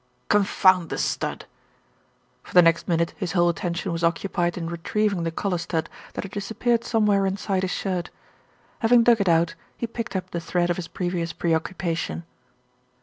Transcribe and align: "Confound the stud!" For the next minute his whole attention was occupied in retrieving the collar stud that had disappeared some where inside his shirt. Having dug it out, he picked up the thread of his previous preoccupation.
"Confound 0.29 0.89
the 0.89 0.97
stud!" 0.97 1.45
For 2.41 2.55
the 2.55 2.63
next 2.63 2.87
minute 2.87 3.13
his 3.17 3.33
whole 3.33 3.49
attention 3.49 3.91
was 3.91 4.03
occupied 4.03 4.57
in 4.57 4.65
retrieving 4.67 5.21
the 5.21 5.29
collar 5.31 5.59
stud 5.59 5.89
that 6.15 6.23
had 6.23 6.31
disappeared 6.31 6.83
some 6.83 7.05
where 7.05 7.27
inside 7.27 7.61
his 7.61 7.69
shirt. 7.69 8.09
Having 8.79 9.03
dug 9.03 9.21
it 9.21 9.29
out, 9.29 9.53
he 9.77 9.85
picked 9.85 10.15
up 10.15 10.31
the 10.31 10.39
thread 10.41 10.71
of 10.71 10.77
his 10.77 10.87
previous 10.87 11.33
preoccupation. 11.33 12.23